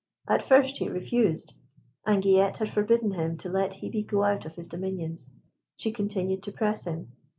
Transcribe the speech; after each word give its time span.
At 0.27 0.41
first 0.41 0.77
he 0.77 0.89
refused. 0.89 1.53
Anguillette 2.07 2.57
had 2.57 2.71
forbidden 2.71 3.11
him 3.11 3.37
to 3.37 3.49
let 3.49 3.73
Hebe 3.73 4.07
go 4.07 4.23
out 4.23 4.45
of 4.45 4.55
his 4.55 4.67
dominions. 4.67 5.29
She 5.75 5.91
continued 5.91 6.41
to 6.41 6.51
press 6.51 6.85
him. 6.85 7.11